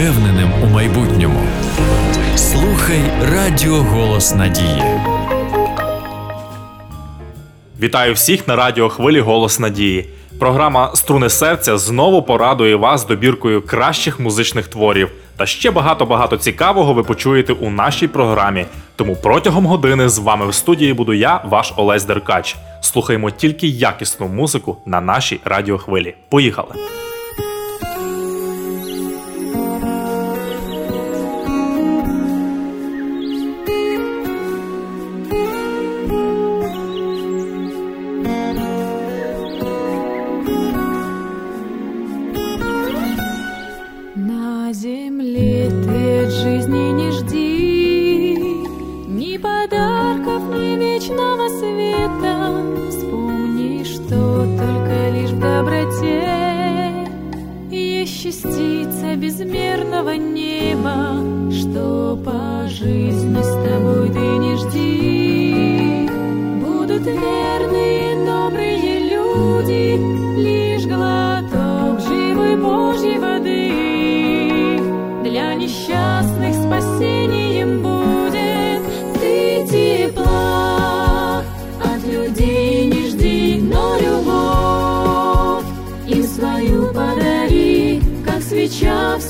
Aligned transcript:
впевненим 0.00 0.50
у 0.64 0.66
майбутньому. 0.66 1.40
Слухай 2.36 3.00
Радіо 3.32 3.74
Голос 3.74 4.34
Надії. 4.34 4.82
Вітаю 7.80 8.14
всіх 8.14 8.48
на 8.48 8.56
радіо 8.56 8.88
Хвилі 8.88 9.20
Голос 9.20 9.58
Надії. 9.58 10.08
Програма 10.38 10.90
Струни 10.94 11.28
серця 11.28 11.78
знову 11.78 12.22
порадує 12.22 12.76
вас 12.76 13.06
добіркою 13.06 13.62
кращих 13.62 14.20
музичних 14.20 14.68
творів. 14.68 15.10
Та 15.36 15.46
ще 15.46 15.70
багато-багато 15.70 16.36
цікавого 16.36 16.94
ви 16.94 17.02
почуєте 17.02 17.52
у 17.52 17.70
нашій 17.70 18.08
програмі. 18.08 18.66
Тому 18.96 19.16
протягом 19.16 19.66
години 19.66 20.08
з 20.08 20.18
вами 20.18 20.48
в 20.48 20.54
студії 20.54 20.94
буду 20.94 21.12
я, 21.12 21.40
ваш 21.44 21.72
Олесь 21.76 22.04
Деркач. 22.04 22.56
Слухаємо 22.80 23.30
тільки 23.30 23.66
якісну 23.66 24.28
музику 24.28 24.76
на 24.86 25.00
нашій 25.00 25.40
радіохвилі. 25.44 26.14
Поїхали! 26.30 26.74
Ни 51.10 51.20
вечного 51.20 51.48
света. 51.48 52.90
Вспомни, 52.90 53.84
что 53.84 54.44
только 54.56 55.10
лишь 55.10 55.30
в 55.30 55.40
доброте. 55.40 57.08
Есть 57.70 58.22
частица 58.22 59.16
безмерного 59.16 60.10
неба 60.16 61.16
Что 61.52 62.18
по 62.24 62.68
жизни 62.68 63.42
с 63.42 63.52
тобой 63.64 64.08
ты 64.10 64.18
не 64.18 64.56
жди. 64.56 66.08
Будут 66.64 67.06
верные, 67.06 68.26
добрые 68.26 68.98
люди 69.10 69.98
Лишь 70.36 70.86
глоток 70.86 72.00
живой 72.00 72.56
Божьей 72.56 73.18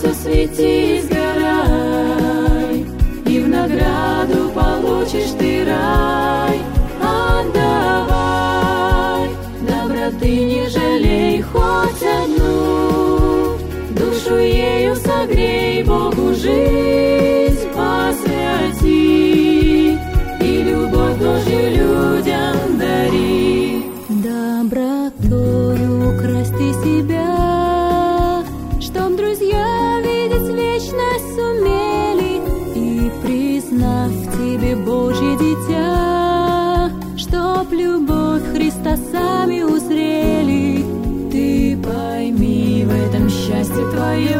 все 0.00 0.14
свети, 0.14 1.02
сгорай 1.02 2.86
И 3.26 3.40
в 3.40 3.48
награду 3.48 4.50
получишь 4.54 5.32
ты 5.38 5.64
рай. 5.66 6.58
Отдавай 7.02 8.08
доброты 9.60 10.44
не 10.44 10.68
жалей 10.68 11.42
хоть 11.42 12.02
одну 12.02 13.58
Душу 13.90 14.36
ею 14.38 14.96
согрей, 14.96 15.82
Богу 15.84 16.32
жизнь 16.34 17.39
твое 44.10 44.38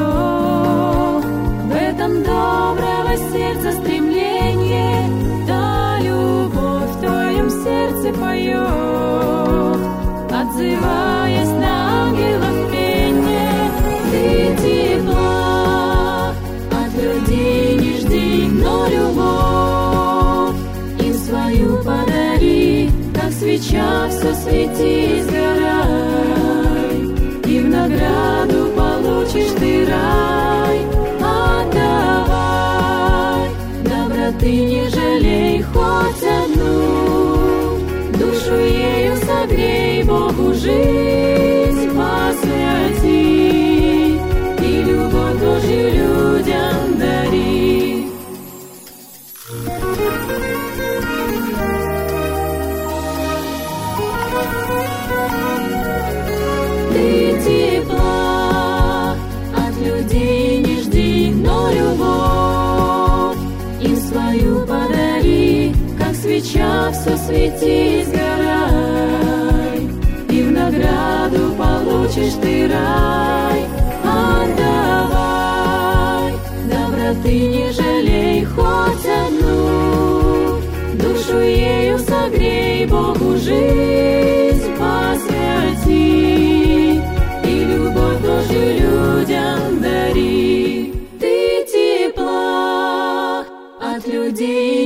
В 1.65 1.73
этом 1.73 2.23
доброго 2.23 3.17
сердца 3.33 3.73
стремление 3.73 5.09
Та 5.47 5.99
любовь 6.01 6.91
в 6.91 7.01
твоем 7.01 7.51
сердце 7.51 8.13
поет. 8.19 9.81
Отзываясь 10.33 11.55
на 11.61 12.05
ангелов 12.05 12.71
пение 12.73 13.71
Ты 14.11 14.57
тепла. 14.63 16.35
От 16.71 17.03
людей 17.03 17.77
не 17.77 17.93
жди 18.01 18.49
Но 18.51 18.87
любовь 18.89 20.57
им 20.99 21.15
свою 21.15 21.77
подари 21.85 22.91
Как 23.15 23.33
свеча 23.33 24.09
все 24.09 24.35
свети, 24.35 25.23
сгорай 25.23 26.00
доброты 34.41 34.65
не 34.65 34.89
жалей 34.89 35.63
хоть 35.63 36.23
одну. 36.23 37.79
Душу 38.19 38.55
ею 38.55 39.17
согрей, 39.17 40.03
Богу 40.05 40.53
жизнь 40.55 41.91
посвяти. 41.97 43.11
И 44.63 44.83
любовь 44.83 45.39
Божью 45.41 45.91
людям 45.91 47.00
все 67.01 67.17
свети, 67.17 68.05
сгорай, 68.05 69.81
и 70.29 70.43
в 70.43 70.51
награду 70.53 71.55
получишь 71.57 72.35
ты 72.43 72.69
рай. 72.69 73.65
Отдавай 74.05 75.15
доброты 76.69 77.49
не 77.49 77.73
жалей 77.73 78.45
хоть 78.45 79.07
одну, 79.07 80.61
душу 80.95 81.39
ею 81.41 81.99
согрей, 81.99 82.87
Богу 82.87 83.37
жизнь 83.37 84.71
посвяти 84.79 85.91
и 87.45 87.65
любовь 87.65 88.21
Божью 88.21 88.75
людям 88.81 89.81
дари. 89.81 90.93
Ты 91.19 91.35
тепла 91.73 93.45
от 93.81 94.07
людей 94.07 94.80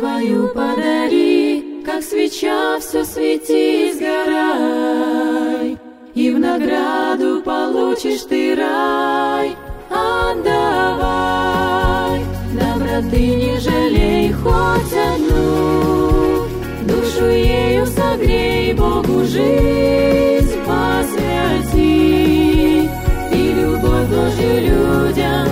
свою 0.00 0.48
подари, 0.48 1.82
как 1.84 2.02
свеча 2.02 2.78
все 2.80 3.04
свети, 3.04 3.92
сгорай, 3.92 5.78
и 6.14 6.30
в 6.30 6.38
награду 6.38 7.42
получишь 7.42 8.22
ты 8.22 8.54
рай. 8.56 9.54
Отдавай. 9.90 11.20
Доброты 12.58 13.26
не 13.42 13.58
жалей 13.58 14.32
хоть 14.32 14.94
одну, 15.12 16.46
душу 16.88 17.26
ею 17.26 17.84
согрей, 17.86 18.72
Богу 18.72 19.24
жизнь 19.24 20.56
посвяти. 20.66 21.78
И 23.32 23.52
любовь 23.52 24.08
Божью 24.08 24.54
людям 24.66 25.49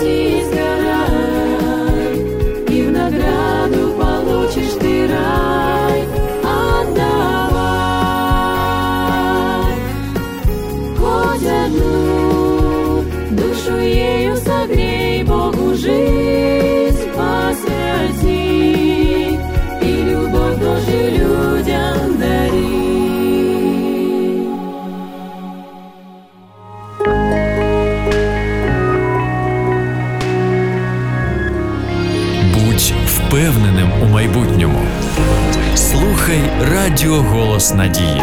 все 0.00 0.40
свети, 0.46 0.79
Надії. 37.74 38.19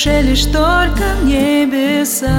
Душе 0.00 0.22
лишь 0.22 0.46
только 0.46 1.02
в 1.20 1.26
небесах. 1.26 2.30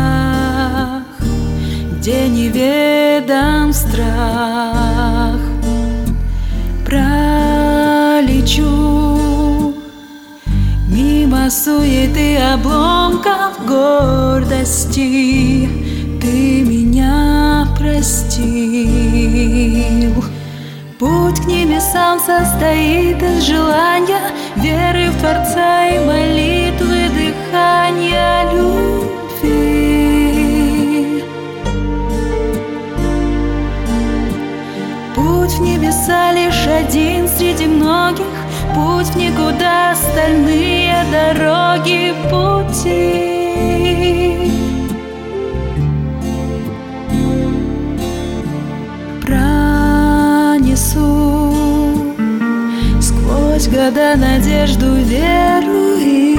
Где 1.99 2.27
неведом 2.27 3.71
страх. 3.71 5.39
Пролечу 6.83 8.65
Мимо 10.87 11.51
суеты 11.51 12.37
обломков 12.37 13.63
гордости. 13.67 14.99
Ты 16.19 16.63
меня 16.63 17.67
простил. 17.77 18.41
Путь 20.97 21.39
к 21.41 21.45
небесам 21.45 22.19
состоит 22.19 23.21
из 23.21 23.43
желания 23.43 24.31
Веры 24.55 25.11
в 25.11 25.19
Творца 25.19 25.87
и 25.87 25.99
молитвы 25.99 27.00
дыхания 27.51 28.51
любви. 28.53 29.51
Путь 35.15 35.51
в 35.51 35.61
небеса 35.61 36.31
лишь 36.31 36.67
один 36.67 37.27
среди 37.27 37.65
многих 37.67 38.25
Путь 38.73 39.07
в 39.07 39.15
никуда, 39.17 39.91
остальные 39.91 40.93
дороги 41.11 42.13
пути. 42.29 43.31
Пронесу 49.25 51.03
сквозь 53.01 53.67
года 53.67 54.15
надежду, 54.15 54.95
веру 54.95 55.97
и 55.99 56.30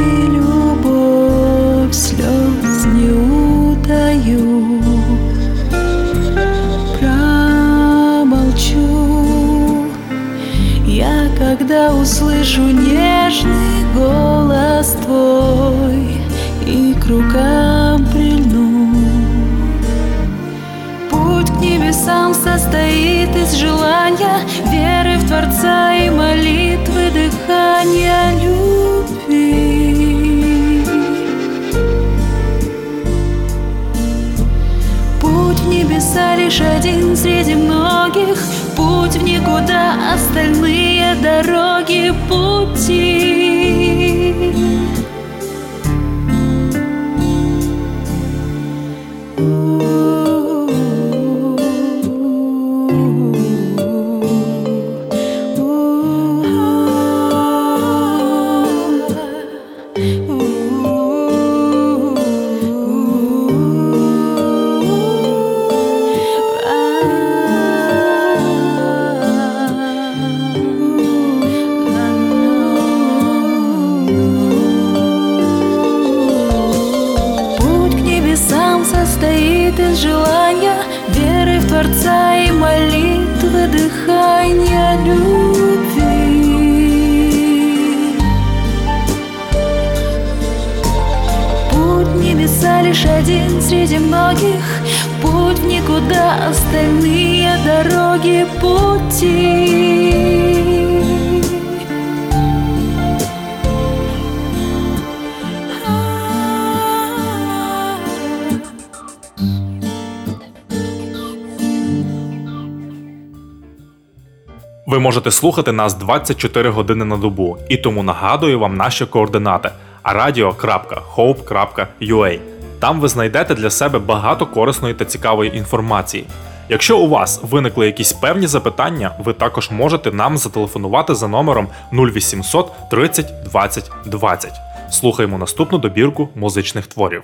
можете 115.23 115.41
слухати 115.41 115.73
нас 115.73 115.95
24 115.95 116.71
години 116.71 117.05
на 117.05 117.17
добу, 117.17 117.59
і 117.69 117.77
тому 117.77 118.03
нагадую 118.03 118.59
вам 118.59 118.77
наші 118.77 119.07
координати 119.07 119.71
radio.hope.ua. 120.05 122.39
Там 122.79 123.01
ви 123.01 123.09
знайдете 123.09 123.55
для 123.55 123.71
себе 123.71 123.99
багато 123.99 124.47
корисної 124.47 124.95
та 124.95 125.05
цікавої 125.05 125.57
інформації. 125.57 126.27
Якщо 126.69 126.99
у 126.99 127.09
вас 127.09 127.41
виникли 127.43 127.87
якісь 127.87 128.13
певні 128.13 128.47
запитання, 128.47 129.11
ви 129.25 129.33
також 129.33 129.71
можете 129.71 130.13
нам 130.13 130.39
зателефонувати 130.39 131.15
за 131.15 131.29
номером 131.29 131.69
0800 131.93 132.73
30 132.91 133.27
20 133.45 133.91
20. 134.07 134.53
Слухаємо 134.91 135.39
наступну 135.39 135.79
добірку 135.79 136.29
музичних 136.35 136.87
творів. 136.87 137.23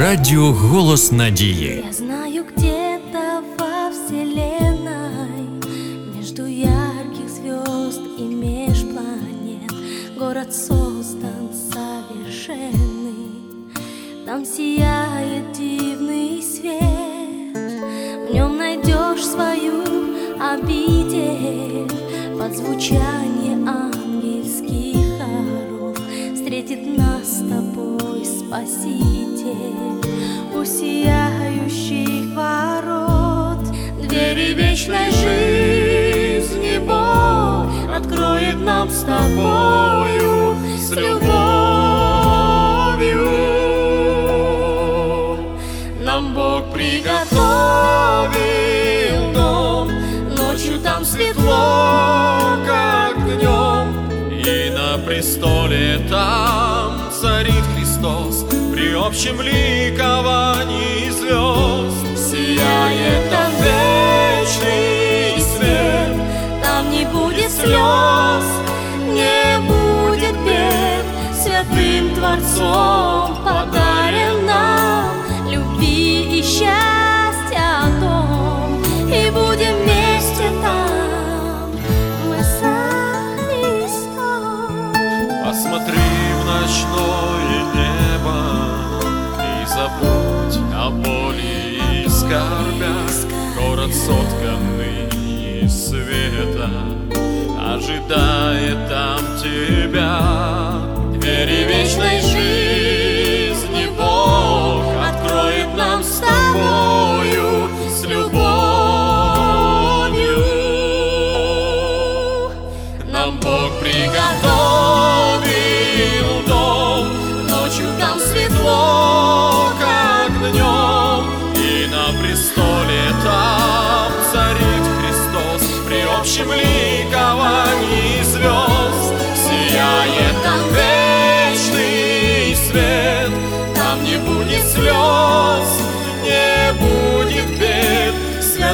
Радіо 0.00 0.52
Голос 0.52 1.12
Надії. 1.12 1.84
Я 1.86 1.92
знаю, 1.92 2.44
где-то 2.56 3.42
во 3.58 3.90
вселенной 3.90 5.46
Между 6.16 6.46
ярких 6.46 7.28
звезд 7.28 8.00
и 8.18 8.22
межпланет 8.22 9.72
Город 10.18 10.54
создан 10.54 11.50
совершенный 11.72 13.32
Там 14.26 14.44
сияет 14.44 15.52
дивный 15.52 16.42
свет 16.42 17.56
В 18.28 18.34
нем 18.34 18.56
найдешь 18.56 19.26
свою 19.26 19.82
обитель 20.52 21.88
Под 22.38 22.56
звучание 22.56 23.56
ангельских 23.68 24.96
хоров 25.18 25.96
Встретит 26.34 26.98
нас 26.98 27.26
с 27.26 27.48
тобой 27.48 28.24
Спаситель 28.24 29.29
свете 29.41 29.55
У 30.53 30.63
сияющих 30.65 32.35
ворот. 32.35 33.59
Двери 34.01 34.53
вечной 34.53 35.11
жизни 35.11 36.77
Бог 36.79 37.67
Откроет 37.95 38.59
нам 38.59 38.89
с 38.89 39.01
тобою 39.03 40.55
С 40.77 40.91
любовью. 40.91 41.31
Нам 46.01 46.33
Бог 46.33 46.71
приготовил 46.73 47.21
дом 49.33 49.89
Ночью 50.35 50.79
там 50.79 51.05
светло, 51.05 52.57
как 52.65 53.15
днем. 53.25 54.09
И 54.29 54.69
на 54.71 54.97
престоле 55.05 55.99
там 56.09 57.11
царит 57.11 57.63
Христос. 57.75 58.40
При 59.01 59.07
общем 59.07 59.41
ликовании 59.41 61.09
звезд 61.09 62.29
Сияет 62.29 63.31
там 63.31 63.51
вечный 63.63 65.41
свет 65.41 66.21
Там 66.61 66.91
не 66.91 67.05
будет 67.05 67.49
слез, 67.49 68.45
не 69.07 69.57
будет 69.67 70.37
бед. 70.45 71.05
Святым 71.33 72.13
Творцом 72.13 73.37
подарен 73.43 74.40
сотканный 93.91 95.61
из 95.63 95.89
света 95.89 96.69
Ожидает 97.59 98.89
там 98.89 99.19
тебя 99.41 101.19
Двери 101.19 101.63
вечной 101.63 102.21
жизни 102.21 102.60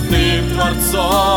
Творцом 0.09 1.36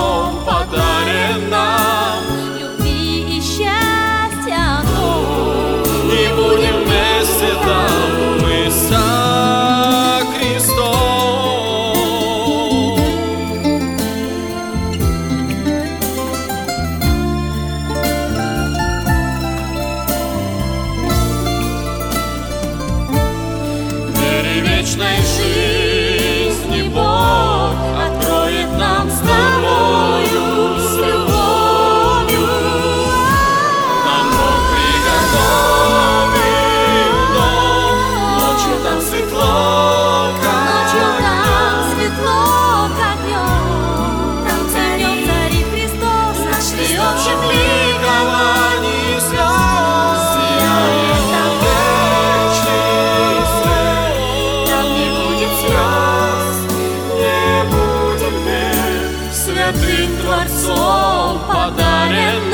святым 59.71 60.17
Творцом 60.19 61.41
подарен 61.49 62.51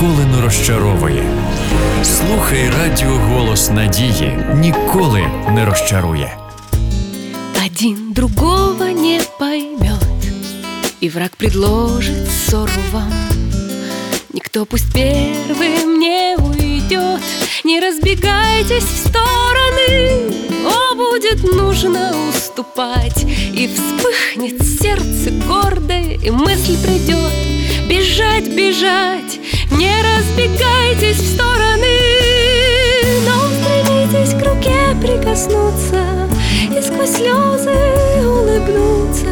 ніколи 0.00 0.24
не 0.36 0.40
розчаровує. 0.40 1.24
Слухай 2.04 2.70
радіо 2.70 3.10
голос 3.10 3.70
надії 3.70 4.38
ніколи 4.54 5.22
не 5.50 5.64
розчарує. 5.64 6.36
Один 7.66 8.12
другого 8.12 8.84
не 8.84 9.20
поймет, 9.38 10.06
И 11.02 11.08
враг 11.08 11.30
предложит 11.36 12.28
ссору 12.30 12.80
вам. 12.92 13.12
Никто 14.32 14.64
пусть 14.64 14.92
первым 14.94 15.98
не 15.98 16.36
уйдет, 16.38 17.22
Не 17.64 17.80
разбегайтесь 17.80 18.84
в 18.84 19.08
стороны, 19.08 20.32
О, 20.64 20.94
будет 20.94 21.42
нужно 21.54 22.12
уступать, 22.30 23.24
И 23.54 23.68
вспыхнет 23.68 24.62
сердце 24.80 25.30
гордое, 25.48 26.18
И 26.24 26.30
мысль 26.30 26.76
придет, 26.82 27.32
бежать, 27.88 28.48
бежать, 28.48 29.40
не 29.71 29.93
разбегайтесь 30.01 31.17
в 31.17 31.33
стороны, 31.33 31.97
Но 33.25 33.47
стремитесь 33.49 34.33
к 34.33 34.45
руке 34.45 34.95
прикоснуться 35.01 36.29
И 36.69 36.81
сквозь 36.81 37.15
слезы 37.15 37.75
улыбнуться 38.25 39.31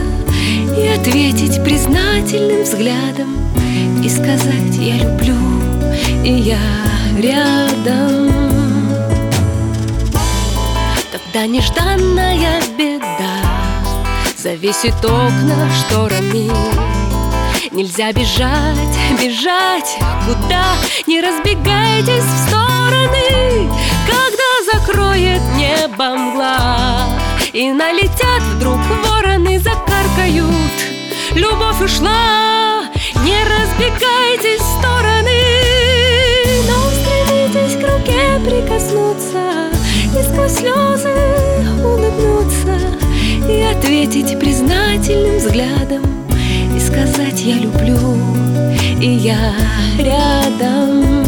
И 0.77 0.87
ответить 0.87 1.63
признательным 1.63 2.63
взглядом 2.63 3.35
И 4.03 4.09
сказать 4.09 4.75
«я 4.77 4.95
люблю» 4.95 5.35
и 6.23 6.31
«я 6.31 6.59
рядом» 7.17 8.31
Тогда 11.11 11.45
нежданная 11.47 12.61
беда 12.77 13.41
Завесит 14.37 14.95
окна 15.03 15.69
шторами 15.81 16.49
Нельзя 17.71 18.11
бежать, 18.11 18.97
бежать 19.21 19.95
куда? 20.25 20.73
Не 21.05 21.21
разбегайтесь 21.21 22.23
в 22.23 22.47
стороны 22.47 23.69
Когда 24.07 24.73
закроет 24.73 25.41
небо 25.55 26.15
мгла. 26.15 27.05
И 27.53 27.71
налетят 27.71 28.41
вдруг 28.55 28.79
вороны 29.05 29.59
Закаркают, 29.59 30.49
любовь 31.35 31.79
ушла 31.81 32.85
Не 33.23 33.37
разбегайтесь 33.43 34.61
в 34.61 34.79
стороны. 34.79 35.41
Но 36.67 36.89
стремитесь 36.89 37.75
к 37.75 37.87
руке 37.87 38.39
прикоснуться 38.45 39.69
И 40.17 40.23
сквозь 40.23 40.53
слезы 40.53 41.13
улыбнуться 41.83 42.79
И 43.47 43.61
ответить 43.61 44.39
признательным 44.39 45.37
взглядом 45.37 46.08
«я 47.49 47.55
люблю» 47.55 48.15
и 49.01 49.09
«я 49.09 49.55
рядом» 49.97 51.23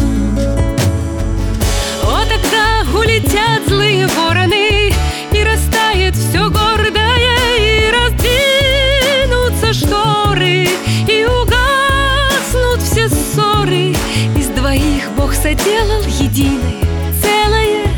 О, 2.04 2.20
тогда 2.30 2.96
улетят 2.96 3.66
злые 3.66 4.06
вороны 4.06 4.92
И 5.32 5.42
растает 5.42 6.14
все 6.14 6.48
гордое 6.48 7.26
И 7.58 7.90
раздвинутся 7.90 9.72
шторы 9.72 10.68
И 11.08 11.24
угаснут 11.24 12.80
все 12.82 13.08
ссоры. 13.08 13.96
Из 14.36 14.46
двоих 14.56 15.10
Бог 15.16 15.34
соделал 15.34 16.04
единое 16.20 16.84
Целое. 17.20 17.88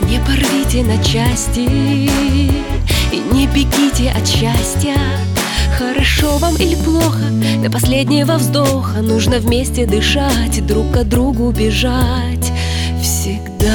Не 0.00 0.18
порвите 0.18 0.82
на 0.82 1.00
части 1.04 1.60
И 1.60 3.22
не 3.32 3.46
бегите 3.46 4.10
от 4.10 4.26
счастья 4.26 4.96
Хорошо 6.08 6.38
вам 6.38 6.56
или 6.56 6.74
плохо, 6.74 7.18
до 7.62 7.70
последнего 7.70 8.36
вздоха 8.36 9.02
Нужно 9.02 9.38
вместе 9.38 9.86
дышать, 9.86 10.64
друг 10.66 10.92
к 10.92 11.04
другу 11.04 11.50
бежать 11.50 12.52
Всегда 13.02 13.74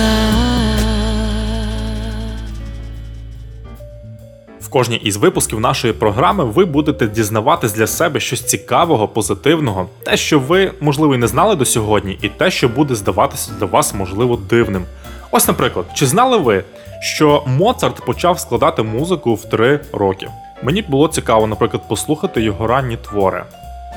В 4.59 4.69
кожній 4.69 4.95
із 4.95 5.17
випусків 5.17 5.59
нашої 5.59 5.93
програми 5.93 6.43
ви 6.43 6.65
будете 6.65 7.07
дізнаватись 7.07 7.73
для 7.73 7.87
себе 7.87 8.19
щось 8.19 8.43
цікавого, 8.43 9.07
позитивного, 9.07 9.89
те, 10.03 10.17
що 10.17 10.39
ви, 10.39 10.71
можливо, 10.81 11.15
і 11.15 11.17
не 11.17 11.27
знали 11.27 11.55
до 11.55 11.65
сьогодні, 11.65 12.17
і 12.21 12.29
те, 12.29 12.51
що 12.51 12.69
буде 12.69 12.95
здаватися 12.95 13.51
для 13.59 13.65
вас, 13.65 13.93
можливо, 13.93 14.39
дивним. 14.49 14.85
Ось, 15.31 15.47
наприклад, 15.47 15.85
чи 15.93 16.05
знали 16.05 16.37
ви, 16.37 16.63
що 17.01 17.43
Моцарт 17.47 18.05
почав 18.05 18.39
складати 18.39 18.83
музику 18.83 19.35
в 19.35 19.49
3 19.49 19.79
роки? 19.93 20.29
Мені 20.63 20.81
було 20.81 21.07
цікаво, 21.07 21.48
наприклад, 21.48 21.83
послухати 21.88 22.41
його 22.41 22.67
ранні 22.67 22.98
твори. 22.98 23.43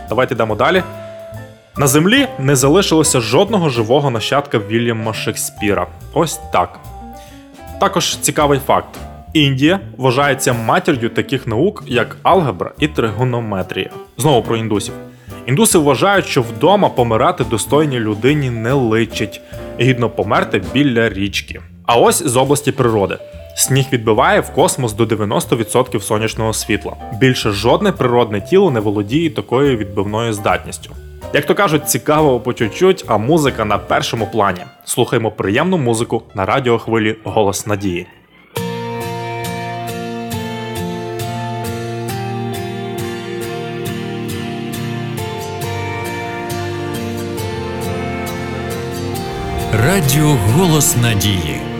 Давайте 0.09 0.35
йдемо 0.35 0.55
далі. 0.55 0.83
На 1.77 1.87
землі 1.87 2.29
не 2.39 2.57
залишилося 2.57 3.21
жодного 3.21 3.69
живого 3.69 4.11
нащадка 4.11 4.59
Вільяма 4.59 5.15
Шекспіра. 5.15 5.87
Ось 6.15 6.41
так. 6.53 6.81
Також 7.81 8.17
цікавий 8.17 8.59
факт: 8.59 8.99
Індія 9.33 9.81
вважається 9.97 10.53
матір'ю 10.53 11.09
таких 11.09 11.47
наук, 11.47 11.85
як 11.87 12.17
алгебра 12.23 12.73
і 12.79 12.89
тригонометрія. 12.89 13.91
Знову 14.19 14.43
про 14.43 14.57
індусів. 14.57 14.95
Індуси 15.47 15.79
вважають, 15.79 16.27
що 16.27 16.43
вдома 16.43 16.89
помирати 16.89 17.45
достойній 17.45 18.01
людині 18.01 18.51
не 18.51 18.73
личить, 18.73 19.41
гідно 19.81 20.11
померти 20.11 20.63
біля 20.73 21.09
річки. 21.09 21.61
А 21.87 21.95
ось 21.97 22.23
з 22.27 22.37
області 22.37 22.73
природи. 22.73 23.19
Сніг 23.59 23.87
відбиває 23.93 24.41
в 24.41 24.51
космос 24.51 24.93
до 24.93 25.05
90% 25.05 26.01
сонячного 26.01 26.53
світла. 26.53 26.97
Більше 27.21 27.51
жодне 27.51 27.93
природне 27.93 28.41
тіло 28.41 28.71
не 28.71 28.81
володіє 28.81 29.31
такою 29.31 29.77
відбивною 29.77 30.33
здатністю. 30.33 30.91
Як 31.35 31.47
то 31.47 31.55
кажуть, 31.55 31.89
цікаво 31.89 32.41
по 32.41 32.53
чуть-чуть, 32.53 33.05
а 33.07 33.19
музика 33.19 33.65
на 33.65 33.79
першому 33.79 34.27
плані. 34.27 34.61
Слухаємо 34.85 35.31
приємну 35.31 35.79
музику 35.79 36.23
на 36.35 36.47
радіохвилі 36.47 37.17
Голос 37.25 37.67
Надії. 37.67 38.07
Радіо 49.73 50.39
Голос 50.55 50.97
Надії. 50.97 51.76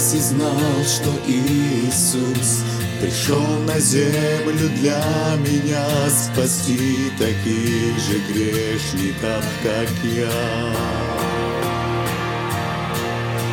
Все 0.00 0.18
знал, 0.18 0.50
что 0.82 1.10
Иисус 1.26 2.64
пришел 3.02 3.46
на 3.66 3.78
землю 3.78 4.70
для 4.80 5.04
меня 5.46 5.86
спасти 6.08 7.12
таких 7.18 7.98
же 7.98 8.18
грешников, 8.32 9.44
как 9.62 9.88
я. 10.02 10.72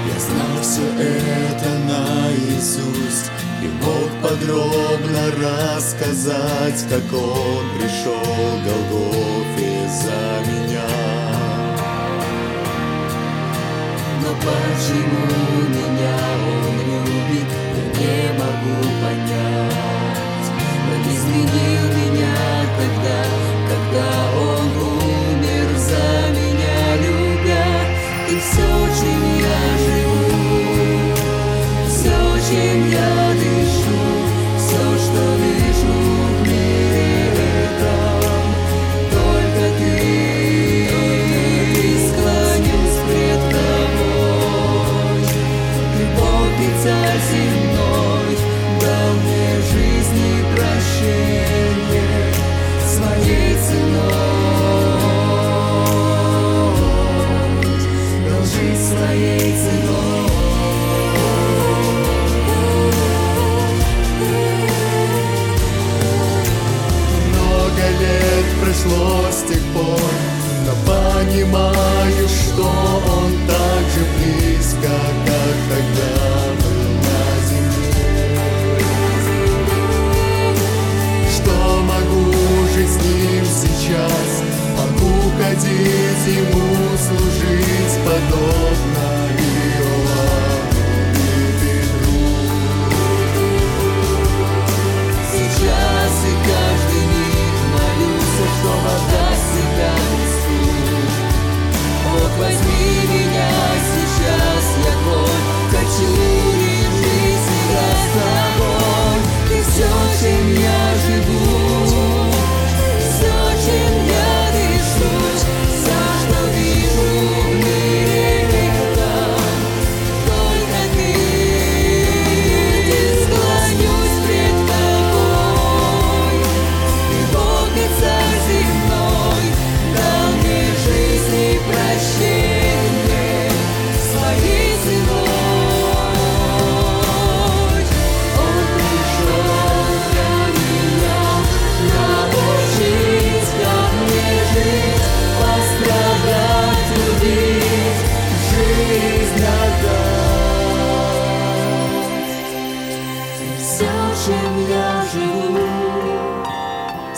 Я 0.07 0.19
знал 0.21 0.61
все 0.61 0.87
это 1.03 1.69
наизусть 1.85 3.29
и 3.61 3.67
мог 3.83 4.09
подробно 4.23 5.75
рассказать, 5.75 6.85
как 6.89 7.13
Он 7.13 7.65
пришел 7.77 8.23
в 8.23 8.63
Голгофе 8.63 9.89
за 10.01 10.49
меня. 10.49 10.87
Но 14.21 14.33
почему 14.39 15.27
меня 15.69 16.36
не 18.07 18.31
могу 18.39 18.77
понять. 19.01 20.47
Он 20.93 21.01
изменил 21.13 21.85
меня 21.99 22.35
тогда, 22.79 23.19
когда 23.69 24.07
он 24.39 24.66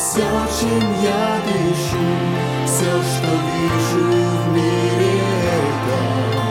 все, 0.10 0.22
чем 0.22 0.82
я 1.04 1.40
дышу, 1.46 2.08
все, 2.66 2.86
что 2.86 3.30
вижу 3.30 4.06
в 4.40 4.54
мире 4.56 5.22
этом, 5.54 6.49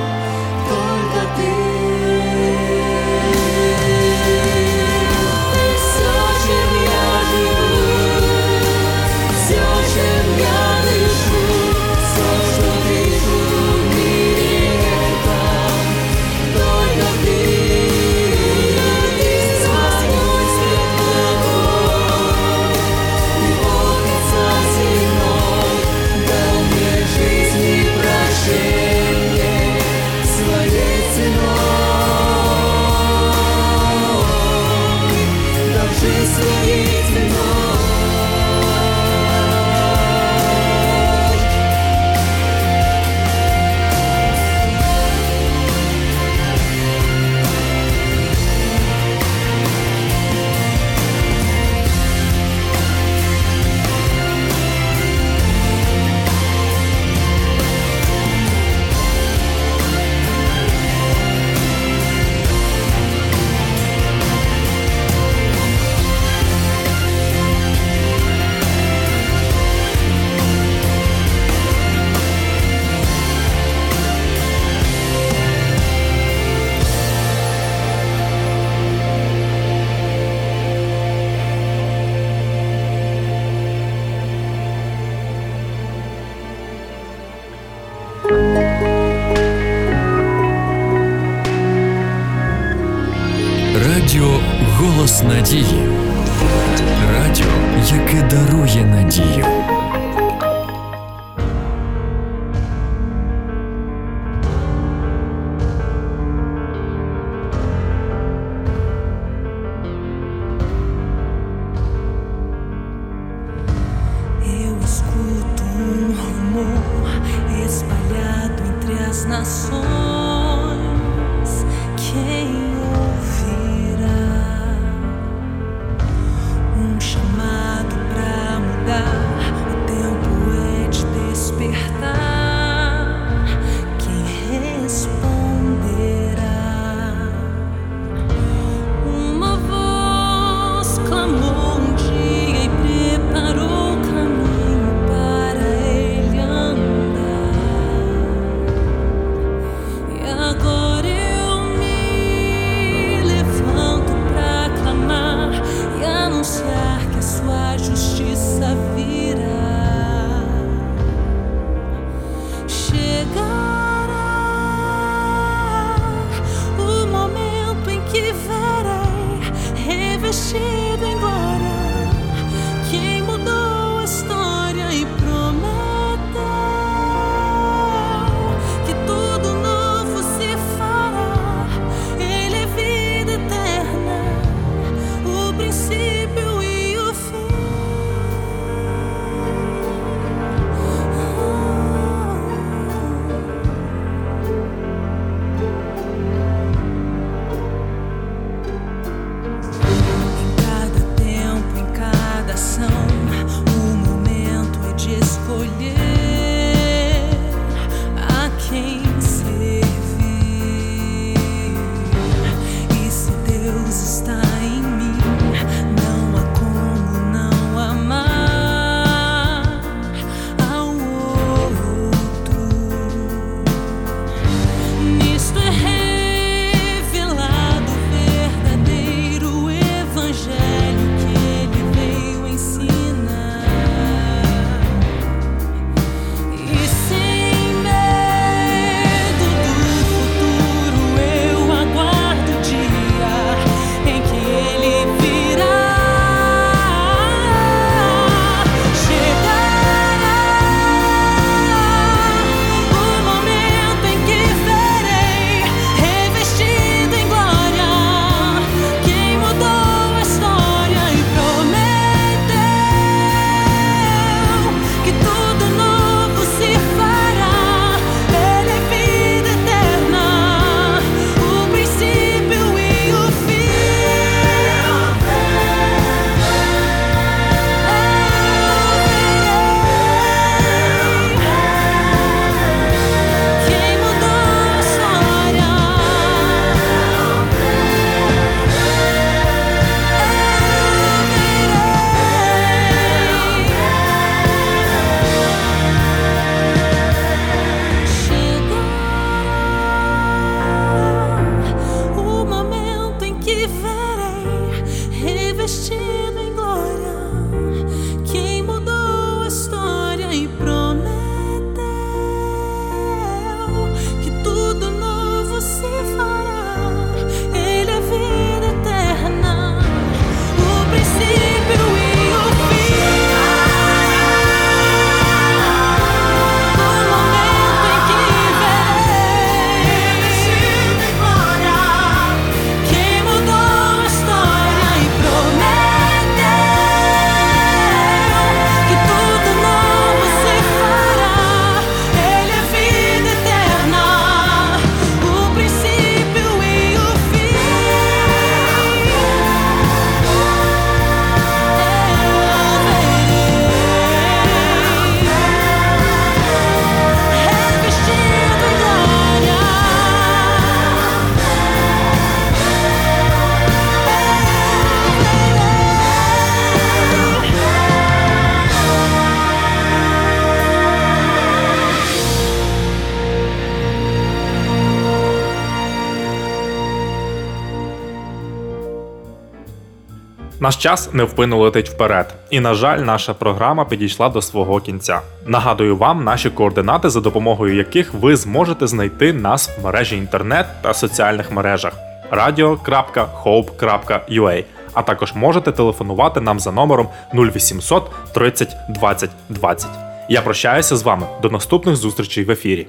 Наш 380.68 380.76
час 380.76 381.12
не 381.12 381.22
невпинно 381.22 381.58
летить 381.58 381.88
вперед, 381.88 382.34
і 382.50 382.60
на 382.60 382.74
жаль, 382.74 382.98
наша 382.98 383.34
програма 383.34 383.84
підійшла 383.84 384.28
до 384.28 384.42
свого 384.42 384.80
кінця. 384.80 385.20
Нагадую 385.46 385.96
вам 385.96 386.24
наші 386.24 386.50
координати, 386.50 387.10
за 387.10 387.20
допомогою 387.20 387.76
яких 387.76 388.14
ви 388.14 388.36
зможете 388.36 388.86
знайти 388.86 389.32
нас 389.32 389.70
в 389.78 389.84
мережі 389.84 390.16
інтернет 390.16 390.66
та 390.82 390.94
соціальних 390.94 391.52
мережах 391.52 391.92
radio.hope.ua, 392.30 394.64
а 394.92 395.02
також 395.02 395.34
можете 395.34 395.72
телефонувати 395.72 396.40
нам 396.40 396.60
за 396.60 396.72
номером 396.72 397.08
0800 397.34 398.10
30 398.32 398.76
20 398.88 399.30
20. 399.48 399.90
Я 400.28 400.42
прощаюся 400.42 400.96
з 400.96 401.02
вами 401.02 401.26
до 401.42 401.50
наступних 401.50 401.96
зустрічей 401.96 402.44
в 402.44 402.50
ефірі. 402.50 402.86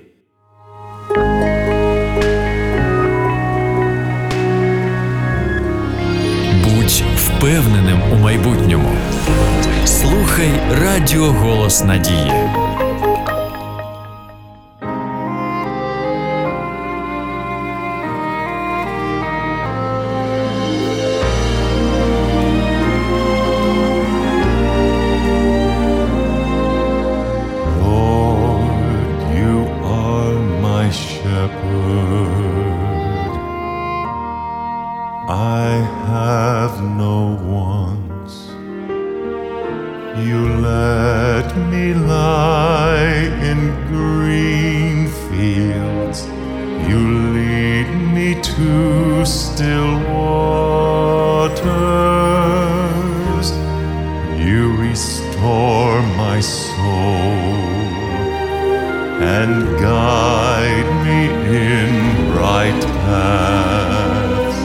впевненим 7.39 8.01
у 8.13 8.15
майбутньому. 8.15 8.89
Слухай 9.85 10.51
Радіо 10.71 11.25
Голос 11.25 11.83
Надії. 11.83 12.58
and 59.21 59.79
guide 59.79 60.89
me 61.05 61.21
in 61.67 61.91
right 62.35 62.81
paths. 63.03 64.57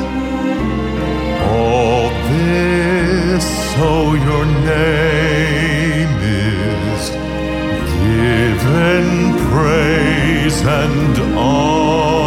All 1.52 2.08
this 2.30 3.44
so 3.74 3.90
your 4.14 4.46
name 4.46 6.12
is 6.22 7.02
given 8.02 9.06
praise 9.50 10.58
and 10.62 11.18
honor. 11.38 12.23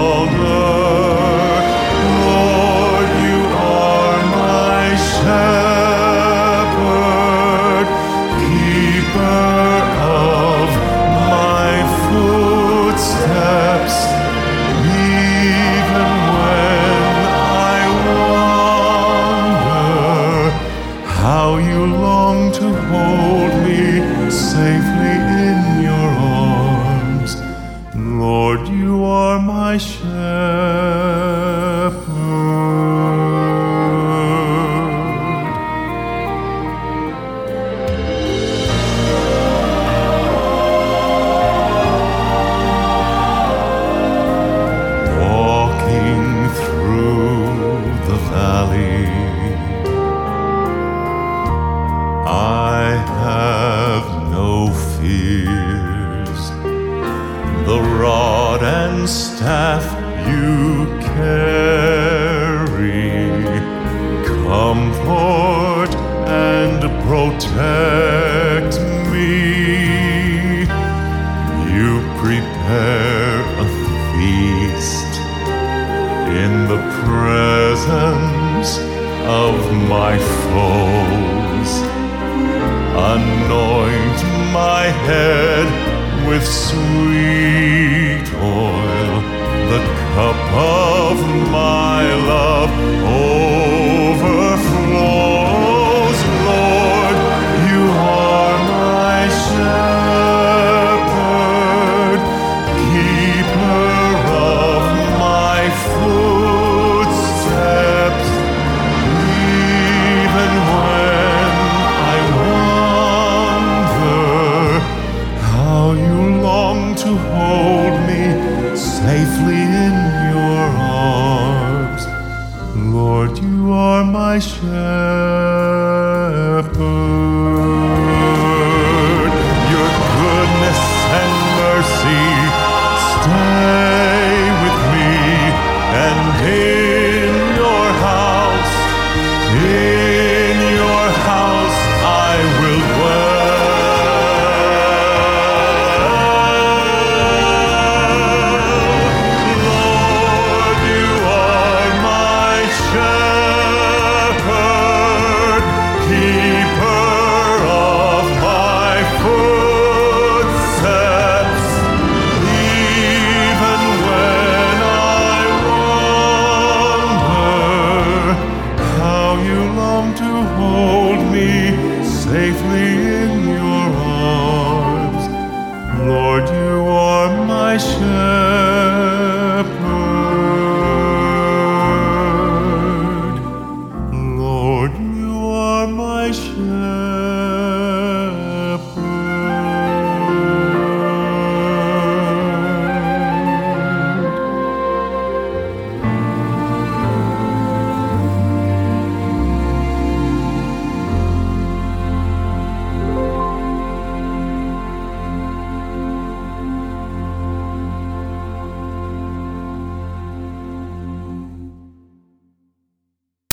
here. 156.10 156.47